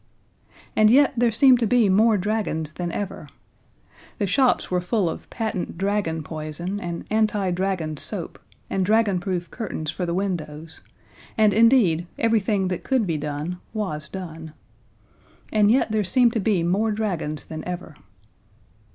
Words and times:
And 0.75 0.89
yet 0.89 1.13
there 1.15 1.31
seemed 1.31 1.59
to 1.59 1.67
be 1.67 1.87
more 1.87 2.17
dragons 2.17 2.73
than 2.73 2.91
ever. 2.91 3.29
The 4.17 4.25
shops 4.25 4.71
were 4.71 4.81
full 4.81 5.07
of 5.07 5.29
patent 5.29 5.77
dragon 5.77 6.23
poison 6.23 6.79
and 6.79 7.05
anti 7.11 7.51
dragon 7.51 7.97
soap, 7.97 8.39
and 8.67 8.83
dragonproof 8.83 9.51
curtains 9.51 9.91
for 9.91 10.07
the 10.07 10.15
windows; 10.15 10.81
and 11.37 11.53
indeed, 11.53 12.07
everything 12.17 12.69
that 12.69 12.83
could 12.83 13.05
be 13.05 13.17
done 13.19 13.59
was 13.75 14.09
done. 14.09 14.53
And 15.53 15.69
yet 15.71 15.91
there 15.91 16.03
seemed 16.03 16.33
to 16.33 16.39
be 16.39 16.63
more 16.63 16.91
dragons 16.91 17.45
than 17.45 17.63
ever. 17.65 17.95